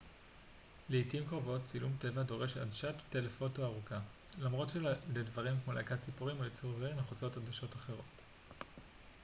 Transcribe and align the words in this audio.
לעתים 0.89 1.25
קרובות 1.27 1.63
צילום 1.63 1.91
טבע 1.99 2.23
דורש 2.23 2.57
עדשת 2.57 2.93
טלפוטו 3.09 3.65
ארוכה 3.65 3.99
למרות 4.39 4.69
שלדברים 4.69 5.55
כמו 5.63 5.73
להקת 5.73 6.01
ציפורים 6.01 6.39
או 6.39 6.45
יצור 6.45 6.73
זעיר 6.73 6.95
נחוצות 6.95 7.37
עדשות 7.37 7.75
אחרות 7.75 8.21